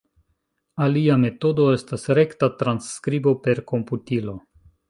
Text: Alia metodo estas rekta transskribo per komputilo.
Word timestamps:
Alia 0.85 1.17
metodo 1.25 1.67
estas 1.75 2.07
rekta 2.21 2.51
transskribo 2.63 3.37
per 3.47 3.63
komputilo. 3.75 4.37